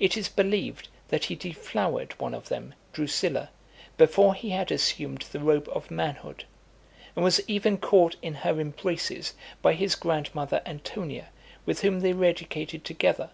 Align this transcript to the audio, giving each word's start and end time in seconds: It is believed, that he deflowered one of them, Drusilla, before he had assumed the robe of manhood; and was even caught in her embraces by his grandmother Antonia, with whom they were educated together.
It 0.00 0.16
is 0.16 0.30
believed, 0.30 0.88
that 1.08 1.26
he 1.26 1.34
deflowered 1.34 2.18
one 2.18 2.32
of 2.32 2.48
them, 2.48 2.72
Drusilla, 2.94 3.50
before 3.98 4.32
he 4.32 4.48
had 4.48 4.72
assumed 4.72 5.26
the 5.30 5.40
robe 5.40 5.68
of 5.70 5.90
manhood; 5.90 6.46
and 7.14 7.22
was 7.22 7.38
even 7.46 7.76
caught 7.76 8.16
in 8.22 8.36
her 8.36 8.58
embraces 8.60 9.34
by 9.60 9.74
his 9.74 9.94
grandmother 9.94 10.62
Antonia, 10.64 11.28
with 11.66 11.82
whom 11.82 12.00
they 12.00 12.14
were 12.14 12.24
educated 12.24 12.82
together. 12.82 13.28